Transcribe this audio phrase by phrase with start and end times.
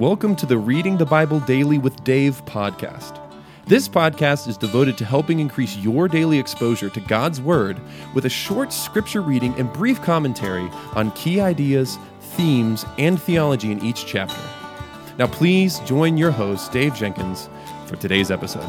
[0.00, 3.20] Welcome to the Reading the Bible Daily with Dave podcast.
[3.66, 7.78] This podcast is devoted to helping increase your daily exposure to God's Word
[8.14, 13.84] with a short scripture reading and brief commentary on key ideas, themes, and theology in
[13.84, 14.40] each chapter.
[15.18, 17.50] Now, please join your host, Dave Jenkins,
[17.84, 18.64] for today's episode.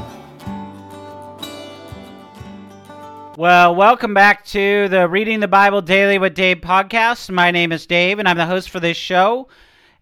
[3.37, 7.29] Well, welcome back to the Reading the Bible Daily with Dave podcast.
[7.29, 9.47] My name is Dave, and I'm the host for this show.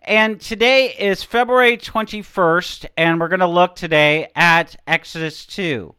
[0.04, 5.94] And today is February 21st, and we're going to look today at Exodus 2.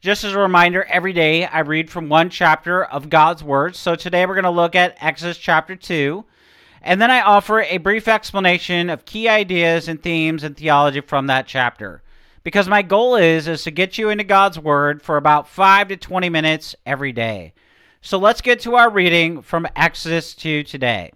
[0.00, 3.74] Just as a reminder, every day I read from one chapter of God's Word.
[3.74, 6.24] So today we're going to look at Exodus chapter 2.
[6.82, 11.26] And then I offer a brief explanation of key ideas and themes and theology from
[11.26, 12.02] that chapter.
[12.44, 15.96] Because my goal is is to get you into God's Word for about 5 to
[15.96, 17.54] 20 minutes every day.
[18.02, 21.12] So let's get to our reading from Exodus 2 today.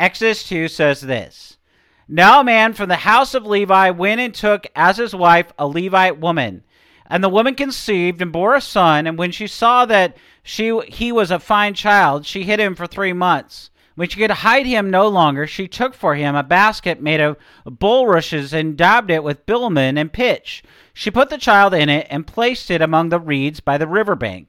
[0.00, 1.58] Exodus 2 says this
[2.08, 5.66] Now a man from the house of Levi went and took as his wife a
[5.66, 6.64] Levite woman.
[7.06, 11.12] And the woman conceived and bore a son, and when she saw that she he
[11.12, 13.68] was a fine child, she hid him for three months.
[13.94, 17.36] When she could hide him no longer, she took for him a basket made of
[17.66, 20.62] bulrushes and daubed it with bitumen and pitch.
[20.94, 24.16] She put the child in it and placed it among the reeds by the river
[24.16, 24.48] bank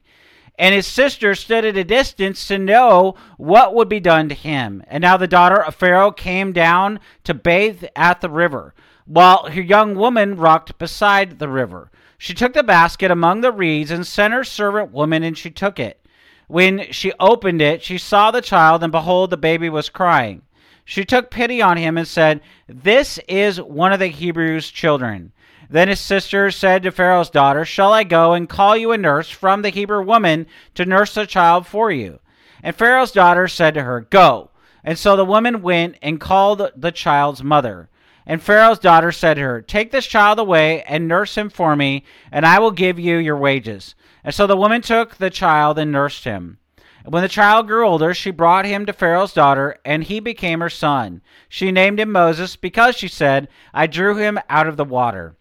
[0.58, 4.84] and his sister stood at a distance to know what would be done to him.
[4.86, 8.74] And now the daughter of Pharaoh came down to bathe at the river,
[9.06, 11.90] while her young woman rocked beside the river.
[12.18, 15.80] She took the basket among the reeds and sent her servant woman, and she took
[15.80, 15.98] it.
[16.46, 20.42] When she opened it, she saw the child, and behold, the baby was crying.
[20.84, 25.32] She took pity on him and said, This is one of the Hebrews' children.
[25.72, 29.30] Then his sister said to Pharaoh's daughter, Shall I go and call you a nurse
[29.30, 32.20] from the Hebrew woman to nurse the child for you?
[32.62, 34.50] And Pharaoh's daughter said to her, Go.
[34.84, 37.88] And so the woman went and called the child's mother.
[38.26, 42.04] And Pharaoh's daughter said to her, Take this child away and nurse him for me,
[42.30, 43.94] and I will give you your wages.
[44.22, 46.58] And so the woman took the child and nursed him.
[47.02, 50.60] And when the child grew older, she brought him to Pharaoh's daughter, and he became
[50.60, 51.22] her son.
[51.48, 55.34] She named him Moses because she said, I drew him out of the water.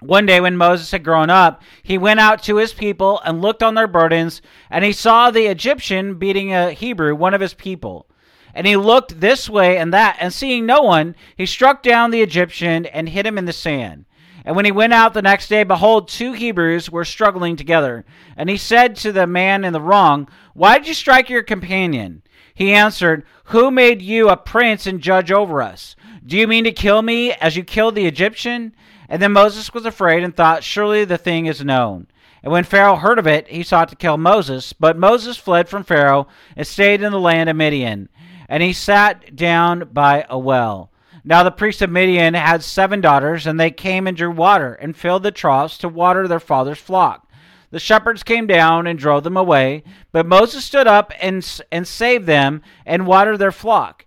[0.00, 3.62] One day, when Moses had grown up, he went out to his people and looked
[3.62, 8.06] on their burdens, and he saw the Egyptian beating a Hebrew, one of his people.
[8.54, 12.22] And he looked this way and that, and seeing no one, he struck down the
[12.22, 14.04] Egyptian and hid him in the sand.
[14.44, 18.04] And when he went out the next day, behold, two Hebrews were struggling together.
[18.36, 22.22] And he said to the man in the wrong, Why did you strike your companion?
[22.54, 25.96] He answered, Who made you a prince and judge over us?
[26.24, 28.74] Do you mean to kill me as you killed the Egyptian?
[29.08, 32.06] And then Moses was afraid and thought, Surely the thing is known.
[32.42, 34.72] And when Pharaoh heard of it, he sought to kill Moses.
[34.72, 38.08] But Moses fled from Pharaoh and stayed in the land of Midian.
[38.48, 40.90] And he sat down by a well.
[41.24, 44.96] Now the priests of Midian had seven daughters, and they came and drew water, and
[44.96, 47.28] filled the troughs to water their father's flock.
[47.70, 52.24] The shepherds came down and drove them away, but Moses stood up and, and saved
[52.26, 54.06] them and watered their flock.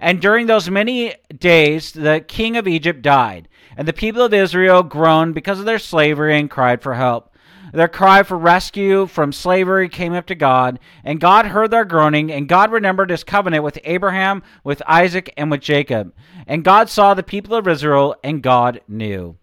[0.00, 4.82] And during those many days, the king of Egypt died, and the people of Israel
[4.82, 7.36] groaned because of their slavery and cried for help.
[7.74, 12.32] Their cry for rescue from slavery came up to God, and God heard their groaning,
[12.32, 16.14] and God remembered his covenant with Abraham, with Isaac, and with Jacob.
[16.46, 19.36] And God saw the people of Israel, and God knew.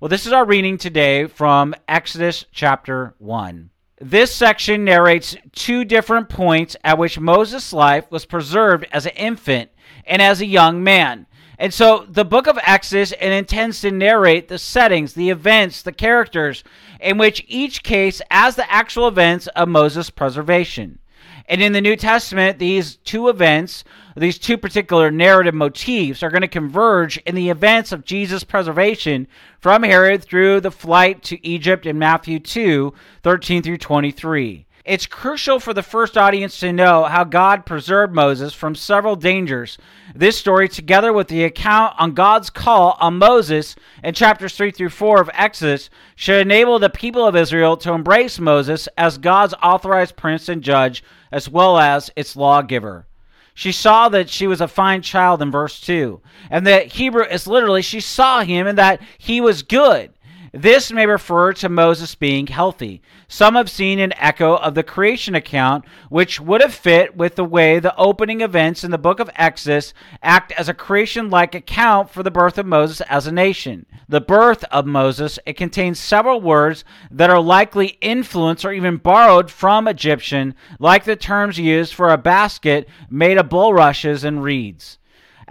[0.00, 3.70] Well, this is our reading today from Exodus chapter 1.
[4.00, 9.70] This section narrates two different points at which Moses' life was preserved as an infant
[10.10, 11.26] and as a young man.
[11.58, 15.92] And so the book of Exodus it intends to narrate the settings, the events, the
[15.92, 16.64] characters
[16.98, 20.98] in which each case as the actual events of Moses' preservation.
[21.46, 23.84] And in the New Testament, these two events,
[24.16, 29.26] these two particular narrative motifs, are going to converge in the events of Jesus' preservation
[29.58, 34.66] from Herod through the flight to Egypt in Matthew 2 13 through 23.
[34.90, 39.78] It's crucial for the first audience to know how God preserved Moses from several dangers.
[40.16, 44.88] This story, together with the account on God's call on Moses in chapters 3 through
[44.88, 50.16] 4 of Exodus, should enable the people of Israel to embrace Moses as God's authorized
[50.16, 53.06] prince and judge, as well as its lawgiver.
[53.54, 56.20] She saw that she was a fine child in verse 2.
[56.50, 60.10] And the Hebrew is literally, she saw him and that he was good.
[60.52, 63.02] This may refer to Moses being healthy.
[63.28, 67.44] Some have seen an echo of the creation account, which would have fit with the
[67.44, 69.94] way the opening events in the book of Exodus
[70.24, 73.86] act as a creation like account for the birth of Moses as a nation.
[74.08, 79.52] The birth of Moses, it contains several words that are likely influenced or even borrowed
[79.52, 84.98] from Egyptian, like the terms used for a basket made of bulrushes and reeds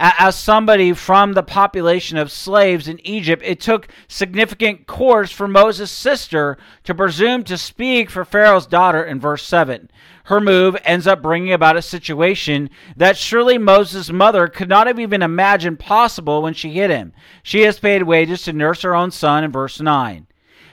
[0.02, 5.92] as somebody from the population of slaves in Egypt, it took significant course for Moses'
[5.92, 9.92] sister to presume to speak for Pharaoh's daughter in verse 7.
[10.26, 15.00] Her move ends up bringing about a situation that surely Moses' mother could not have
[15.00, 17.12] even imagined possible when she hid him.
[17.44, 20.28] She has paid wages to nurse her own son in verse 9.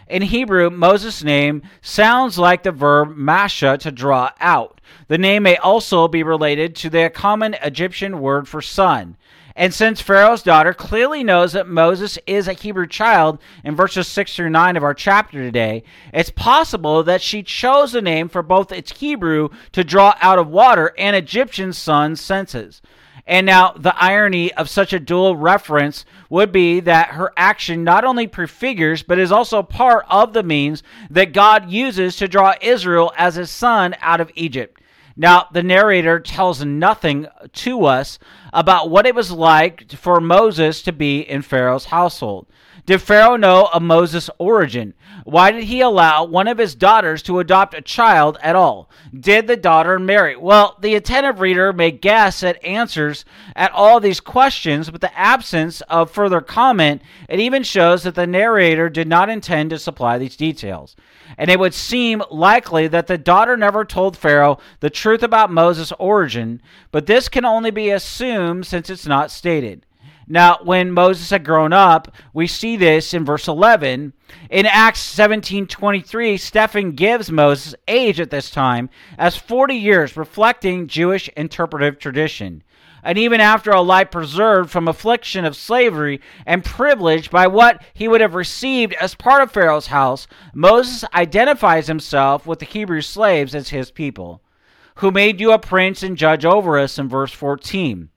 [0.08, 4.80] In Hebrew, Moses' name sounds like the verb masha to draw out.
[5.08, 9.16] The name may also be related to the common Egyptian word for son.
[9.56, 14.36] And since Pharaoh's daughter clearly knows that Moses is a Hebrew child in verses 6
[14.36, 15.82] through 9 of our chapter today,
[16.12, 20.46] it's possible that she chose the name for both its Hebrew to draw out of
[20.46, 22.80] water and Egyptian son senses.
[23.26, 28.04] And now, the irony of such a dual reference would be that her action not
[28.04, 33.12] only prefigures, but is also part of the means that God uses to draw Israel
[33.16, 34.80] as his son out of Egypt.
[35.16, 38.18] Now, the narrator tells nothing to us
[38.52, 42.46] about what it was like for Moses to be in Pharaoh's household.
[42.86, 44.94] Did Pharaoh know of Moses' origin?
[45.24, 48.88] Why did he allow one of his daughters to adopt a child at all?
[49.12, 50.36] Did the daughter marry?
[50.36, 53.24] Well, the attentive reader may guess at answers
[53.56, 58.24] at all these questions, but the absence of further comment, it even shows that the
[58.24, 60.94] narrator did not intend to supply these details.
[61.36, 65.92] And it would seem likely that the daughter never told Pharaoh the truth about Moses'
[65.98, 66.62] origin,
[66.92, 69.85] but this can only be assumed since it's not stated.
[70.28, 74.12] Now, when Moses had grown up, we see this in verse 11.
[74.50, 81.28] In Acts 17:23, Stephen gives Moses' age at this time as 40 years, reflecting Jewish
[81.36, 82.64] interpretive tradition.
[83.04, 88.08] And even after a life preserved from affliction of slavery and privilege by what he
[88.08, 93.54] would have received as part of Pharaoh's house, Moses identifies himself with the Hebrew slaves
[93.54, 94.42] as his people.
[94.96, 98.08] Who made you a prince and judge over us in verse 14.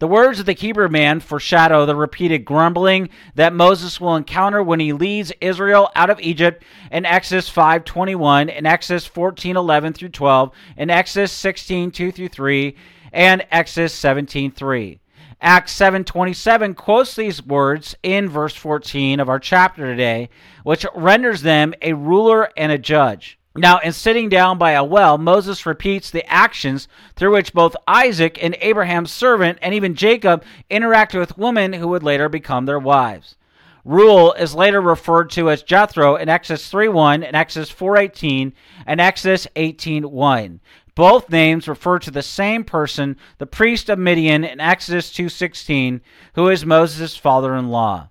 [0.00, 4.78] The words of the Hebrew man foreshadow the repeated grumbling that Moses will encounter when
[4.78, 6.62] he leads Israel out of Egypt
[6.92, 12.76] in Exodus 5:21, in Exodus 14:11 through 12, in Exodus 16:2 through 3,
[13.12, 15.00] and Exodus 17:3.
[15.40, 20.28] Acts 7:27 quotes these words in verse 14 of our chapter today,
[20.62, 23.37] which renders them a ruler and a judge.
[23.60, 28.38] Now, in sitting down by a well, Moses repeats the actions through which both Isaac
[28.42, 33.36] and Abraham's servant and even Jacob interacted with women who would later become their wives.
[33.84, 38.52] Reuel is later referred to as Jethro in Exodus 3:1 and Exodus 4:18
[38.86, 40.60] and Exodus 18:1.
[40.94, 46.00] Both names refer to the same person, the priest of Midian in Exodus 2:16,
[46.34, 48.08] who is Moses' father-in-law.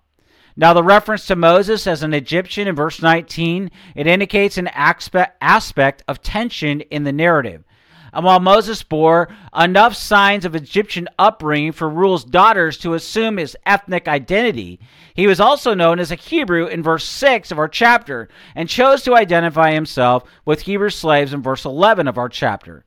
[0.60, 6.04] Now, the reference to Moses as an Egyptian in verse 19, it indicates an aspect
[6.08, 7.64] of tension in the narrative.
[8.12, 13.56] And while Moses bore enough signs of Egyptian upbringing for Reuel's daughters to assume his
[13.68, 14.80] ethnic identity,
[15.14, 19.04] he was also known as a Hebrew in verse 6 of our chapter and chose
[19.04, 22.84] to identify himself with Hebrew slaves in verse 11 of our chapter.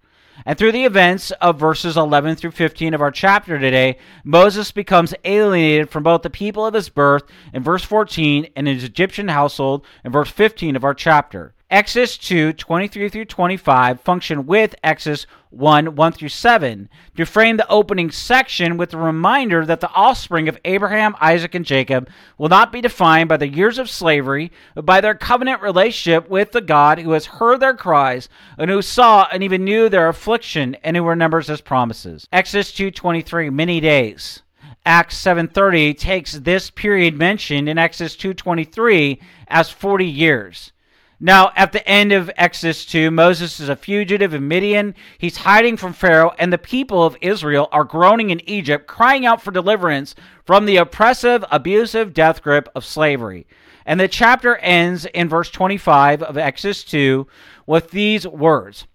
[0.46, 5.14] And through the events of verses 11 through 15 of our chapter today, Moses becomes
[5.24, 9.84] alienated from both the people of his birth in verse 14 and his Egyptian household
[10.04, 11.54] in verse 15 of our chapter.
[11.70, 17.68] Exodus 2, 23 through 25 function with Exodus 1, 1 through 7 to frame the
[17.68, 22.08] opening section with a reminder that the offspring of Abraham, Isaac, and Jacob
[22.38, 26.50] will not be defined by the years of slavery, but by their covenant relationship with
[26.50, 30.76] the God who has heard their cries and who saw and even knew their affliction
[30.82, 32.26] and who remembers his promises.
[32.32, 34.42] Exodus 2:23 many days.
[34.84, 40.72] Acts 7:30 takes this period mentioned in Exodus 2:23 as 40 years.
[41.22, 44.94] Now, at the end of Exodus 2, Moses is a fugitive in Midian.
[45.18, 49.42] He's hiding from Pharaoh, and the people of Israel are groaning in Egypt, crying out
[49.42, 50.14] for deliverance
[50.46, 53.46] from the oppressive, abusive death grip of slavery.
[53.84, 57.26] And the chapter ends in verse 25 of Exodus 2
[57.66, 58.86] with these words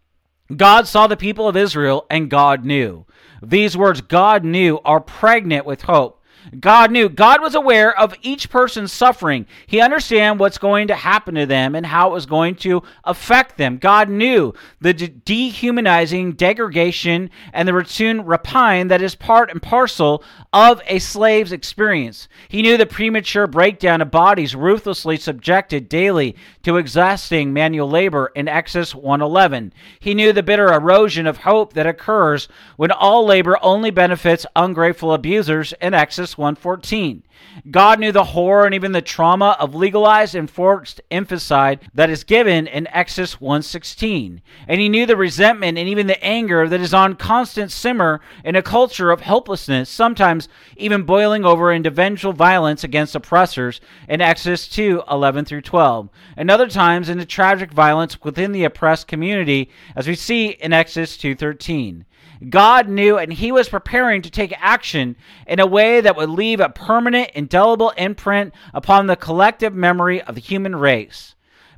[0.56, 3.06] God saw the people of Israel, and God knew.
[3.42, 6.15] These words, God knew, are pregnant with hope.
[6.60, 7.10] God knew.
[7.10, 9.46] God was aware of each person's suffering.
[9.68, 13.58] He understand what's going to happen to them and how it was going to affect
[13.58, 13.78] them.
[13.78, 20.24] God knew the de- dehumanizing degradation and the return rapine that is part and parcel
[20.54, 22.28] of a slave's experience.
[22.48, 28.48] He knew the premature breakdown of bodies ruthlessly subjected daily to exhausting manual labor in
[28.48, 29.74] Exodus 111.
[30.00, 32.48] He knew the bitter erosion of hope that occurs
[32.78, 37.24] when all labor only benefits ungrateful abusers in Exodus 114.
[37.70, 42.24] God knew the horror and even the trauma of legalized and forced infanticide that is
[42.24, 44.42] given in Exodus 1:16.
[44.68, 48.56] And he knew the resentment and even the anger that is on constant simmer in
[48.56, 54.68] a culture of helplessness, sometimes even boiling over into vengeful violence against oppressors in Exodus
[54.68, 56.10] 2:11 through 12.
[56.38, 61.18] And other times into tragic violence within the oppressed community as we see in Exodus
[61.18, 62.06] 2:13.
[62.50, 65.16] God knew, and He was preparing to take action
[65.48, 70.36] in a way that would leave a permanent, indelible imprint upon the collective memory of
[70.36, 71.36] the human race.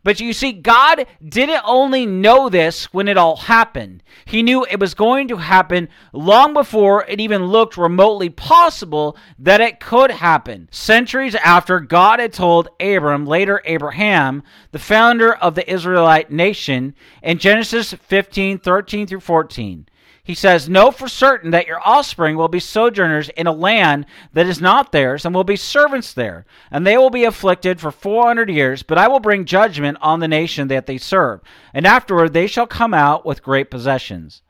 [0.07, 4.03] But you see, God didn't only know this when it all happened.
[4.23, 9.59] He knew it was going to happen long before it even looked remotely possible that
[9.59, 10.69] it could happen.
[10.71, 17.37] Centuries after God had told Abram, later Abraham, the founder of the Israelite nation, in
[17.37, 19.87] Genesis 15 13 through 14.
[20.27, 24.45] He says, Know for certain that your offspring will be sojourners in a land that
[24.45, 26.45] is not theirs, and will be servants there.
[26.69, 30.19] And they will be afflicted for four hundred years, but I will bring judgment on
[30.19, 31.39] the nation that they serve.
[31.73, 34.41] And afterward they shall come out with great possessions.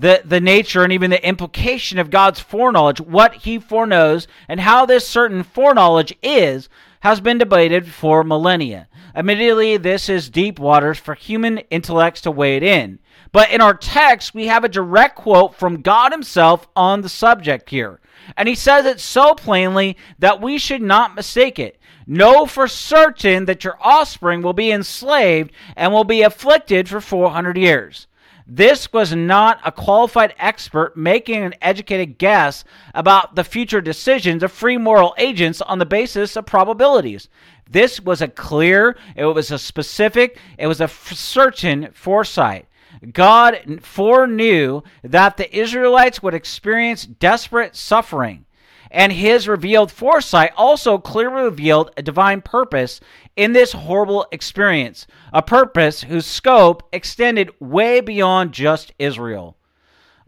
[0.00, 4.86] The, the nature and even the implication of God's foreknowledge, what he foreknows, and how
[4.86, 8.88] this certain foreknowledge is, has been debated for millennia.
[9.14, 12.98] Admittedly, this is deep waters for human intellects to wade in.
[13.32, 17.70] But in our text, we have a direct quote from God Himself on the subject
[17.70, 18.00] here.
[18.36, 21.78] And He says it so plainly that we should not mistake it.
[22.06, 27.56] Know for certain that your offspring will be enslaved and will be afflicted for 400
[27.56, 28.06] years.
[28.52, 34.50] This was not a qualified expert making an educated guess about the future decisions of
[34.50, 37.28] free moral agents on the basis of probabilities.
[37.70, 42.66] This was a clear, it was a specific, it was a certain foresight.
[43.12, 48.46] God foreknew that the Israelites would experience desperate suffering,
[48.90, 53.00] and his revealed foresight also clearly revealed a divine purpose
[53.36, 59.56] in this horrible experience, a purpose whose scope extended way beyond just Israel.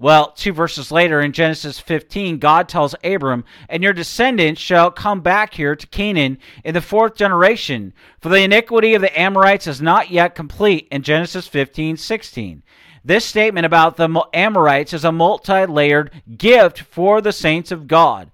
[0.03, 5.21] Well, two verses later in Genesis 15, God tells Abram, And your descendants shall come
[5.21, 9.81] back here to Canaan in the fourth generation, for the iniquity of the Amorites is
[9.81, 12.65] not yet complete in Genesis 15 16.
[13.05, 18.32] This statement about the Amorites is a multi layered gift for the saints of God.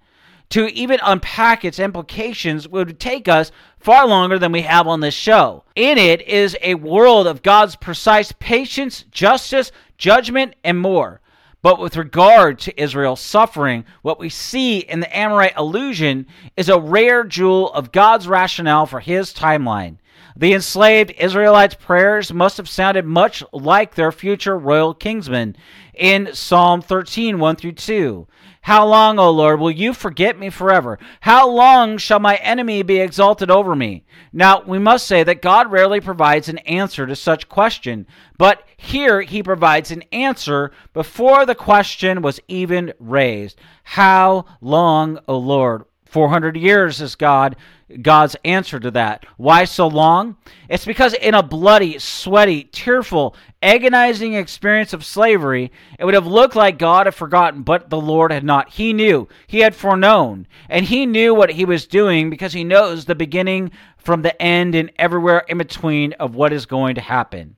[0.50, 5.14] To even unpack its implications would take us far longer than we have on this
[5.14, 5.64] show.
[5.76, 11.20] In it is a world of God's precise patience, justice, judgment, and more.
[11.60, 16.26] But with regard to Israel's suffering, what we see in the Amorite illusion
[16.56, 19.96] is a rare jewel of God's rationale for his timeline.
[20.36, 25.56] The enslaved Israelites' prayers must have sounded much like their future royal kingsmen
[25.94, 28.26] in Psalm 13, 1 through 2.
[28.68, 30.98] How long, O Lord, will you forget me forever?
[31.22, 34.04] How long shall my enemy be exalted over me?
[34.30, 38.06] Now, we must say that God rarely provides an answer to such question,
[38.36, 43.58] but here he provides an answer before the question was even raised.
[43.84, 45.84] How long, O Lord?
[46.08, 47.56] 400 years is God
[48.02, 49.24] God's answer to that.
[49.36, 50.36] Why so long?
[50.68, 56.54] It's because in a bloody, sweaty, tearful, agonizing experience of slavery, it would have looked
[56.54, 58.70] like God had forgotten, but the Lord had not.
[58.70, 59.26] He knew.
[59.46, 60.46] He had foreknown.
[60.68, 64.74] And he knew what he was doing because he knows the beginning from the end
[64.74, 67.56] and everywhere in between of what is going to happen.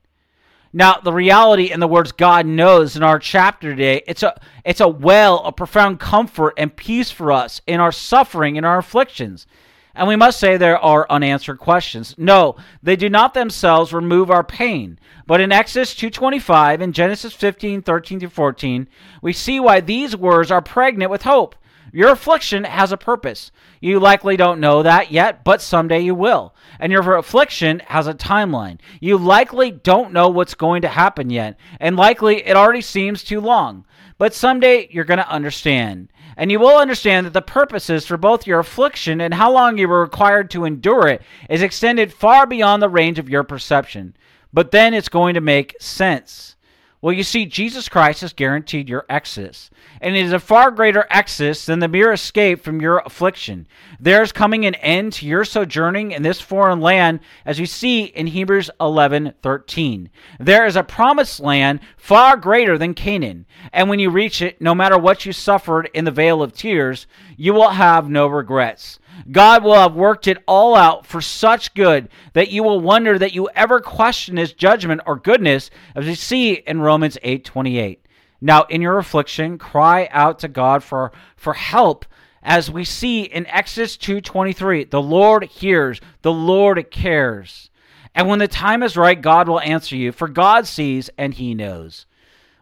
[0.73, 4.79] Now, the reality in the words God knows in our chapter today, it's a it's
[4.79, 9.47] a well of profound comfort and peace for us in our suffering and our afflictions.
[9.93, 12.15] And we must say there are unanswered questions.
[12.17, 14.97] No, they do not themselves remove our pain.
[15.27, 18.87] But in Exodus 2:25 and Genesis 15:13 through 14,
[19.21, 21.55] we see why these words are pregnant with hope.
[21.91, 23.51] Your affliction has a purpose.
[23.79, 26.55] You likely don't know that yet, but someday you will.
[26.79, 28.79] And your affliction has a timeline.
[28.99, 33.41] You likely don't know what's going to happen yet, and likely it already seems too
[33.41, 33.85] long.
[34.17, 36.09] But someday you're going to understand.
[36.37, 39.87] And you will understand that the purposes for both your affliction and how long you
[39.87, 44.15] were required to endure it is extended far beyond the range of your perception.
[44.53, 46.55] But then it's going to make sense.
[47.01, 51.07] Well, you see, Jesus Christ has guaranteed your exodus, and it is a far greater
[51.09, 53.65] exodus than the mere escape from your affliction.
[53.99, 58.03] There is coming an end to your sojourning in this foreign land, as you see
[58.03, 60.11] in Hebrews 11 13.
[60.39, 64.75] There is a promised land far greater than Canaan, and when you reach it, no
[64.75, 68.99] matter what you suffered in the vale of tears, you will have no regrets.
[69.31, 73.33] God will have worked it all out for such good that you will wonder that
[73.33, 77.99] you ever question his judgment or goodness as we see in Romans 8:28.
[78.41, 82.05] Now in your affliction cry out to God for for help
[82.43, 84.85] as we see in Exodus 2:23.
[84.85, 87.69] The Lord hears, the Lord cares.
[88.13, 91.53] And when the time is right, God will answer you, for God sees and he
[91.53, 92.05] knows.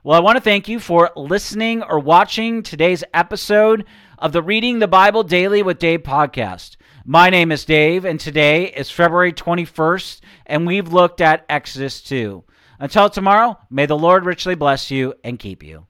[0.04, 3.86] Well, I want to thank you for listening or watching today's episode
[4.20, 6.76] of the Reading the Bible Daily with Dave podcast.
[7.06, 12.44] My name is Dave, and today is February 21st, and we've looked at Exodus 2.
[12.80, 15.88] Until tomorrow, may the Lord richly bless you and keep you.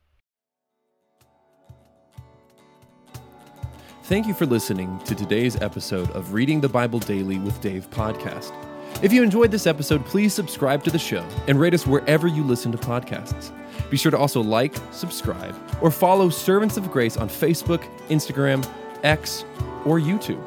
[4.03, 8.68] Thank you for listening to today's episode of Reading the Bible Daily with Dave podcast.
[9.01, 12.43] If you enjoyed this episode, please subscribe to the show and rate us wherever you
[12.43, 13.49] listen to podcasts.
[13.89, 18.69] Be sure to also like, subscribe, or follow Servants of Grace on Facebook, Instagram,
[19.03, 19.45] X,
[19.85, 20.43] or YouTube.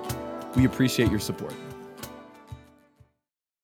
[0.55, 1.55] We appreciate your support.